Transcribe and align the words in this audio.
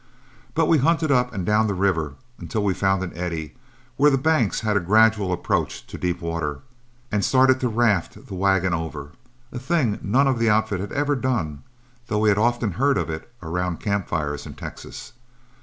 But 0.55 0.65
we 0.65 0.79
hunted 0.79 1.11
up 1.11 1.31
and 1.31 1.45
down 1.45 1.67
the 1.67 1.75
river 1.75 2.15
until 2.39 2.63
we 2.63 2.73
found 2.73 3.03
an 3.03 3.15
eddy, 3.15 3.53
where 3.97 4.09
the 4.09 4.17
banks 4.17 4.61
had 4.61 4.75
a 4.75 4.79
gradual 4.79 5.31
approach 5.31 5.85
to 5.85 5.95
deep 5.99 6.21
water, 6.21 6.61
and 7.11 7.23
started 7.23 7.59
to 7.59 7.69
raft 7.69 8.25
the 8.25 8.33
wagon 8.33 8.73
over 8.73 9.11
a 9.51 9.59
thing 9.59 9.99
none 10.01 10.27
of 10.27 10.39
the 10.39 10.49
outfit 10.49 10.79
had 10.79 10.91
ever 10.91 11.13
seen 11.13 11.21
done, 11.21 11.63
though 12.07 12.17
we 12.17 12.29
had 12.29 12.39
often 12.39 12.71
heard 12.71 12.97
of 12.97 13.11
it 13.11 13.31
around 13.43 13.79
camp 13.79 14.07
fires 14.07 14.47
in 14.47 14.55
Texas. 14.55 15.13